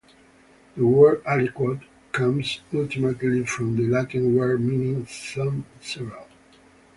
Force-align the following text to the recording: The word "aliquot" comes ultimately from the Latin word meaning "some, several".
The 0.75 0.83
word 0.83 1.21
"aliquot" 1.27 1.83
comes 2.11 2.61
ultimately 2.73 3.45
from 3.45 3.75
the 3.75 3.85
Latin 3.87 4.35
word 4.35 4.59
meaning 4.59 5.05
"some, 5.05 5.63
several". 5.79 6.25